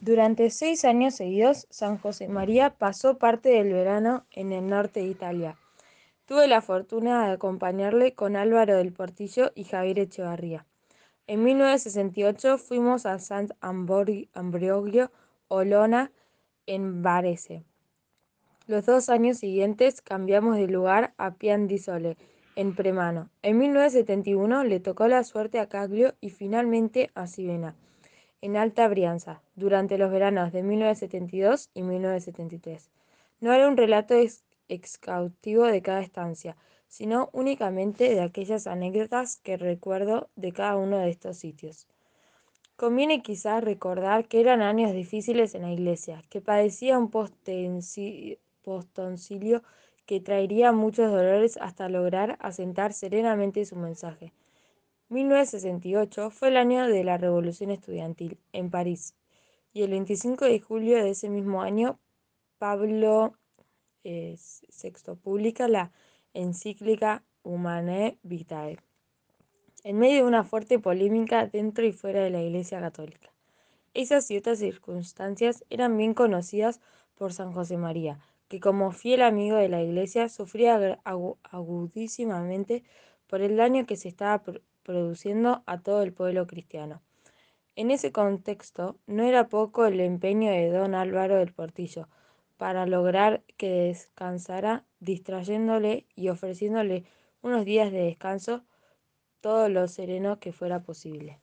[0.00, 5.58] Durante seis años seguidos, San Josemaría pasó parte del verano en el norte de Italia.
[6.24, 10.64] Tuve la fortuna de acompañarle con Álvaro del Portillo y Javier Echevarría.
[11.26, 15.10] En 1968 fuimos a Sant Ambrogio
[15.48, 16.12] Olona
[16.64, 17.62] en Varese.
[18.66, 22.16] Los dos años siguientes cambiamos de lugar a Pian di Sole,
[22.56, 23.28] en Premano.
[23.42, 27.74] En 1971 le tocó la suerte a Caglio y finalmente a Sivena,
[28.42, 32.90] en Alta Brianza, durante los veranos de 1972 y 1973.
[33.40, 34.14] No era un relato
[34.68, 36.56] exhaustivo de cada estancia,
[36.88, 41.86] sino únicamente de aquellas anécdotas que recuerdo de cada uno de estos sitios.
[42.76, 48.40] Conviene quizás recordar que eran años difíciles en la iglesia, que padecía un postoncilio
[50.06, 54.32] que traería muchos dolores hasta lograr asentar serenamente su mensaje.
[55.10, 59.16] 1968 fue el año de la Revolución Estudiantil en París
[59.72, 61.98] y el 25 de julio de ese mismo año
[62.58, 63.34] Pablo
[64.04, 65.90] VI publica la
[66.32, 68.78] encíclica Humanae Vitae,
[69.82, 73.32] en medio de una fuerte polémica dentro y fuera de la Iglesia Católica.
[73.94, 76.80] Esas y otras circunstancias eran bien conocidas
[77.16, 82.84] por San José María, que como fiel amigo de la Iglesia sufría agudísimamente
[83.26, 84.40] por el daño que se estaba
[84.82, 87.02] produciendo a todo el pueblo cristiano.
[87.76, 92.08] En ese contexto, no era poco el empeño de don Álvaro del Portillo
[92.56, 97.04] para lograr que descansara, distrayéndole y ofreciéndole
[97.40, 98.64] unos días de descanso
[99.40, 101.40] todo lo sereno que fuera posible.